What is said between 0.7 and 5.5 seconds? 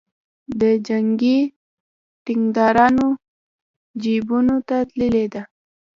جنګي ټیکدارانو جیبونو ته تللې ده.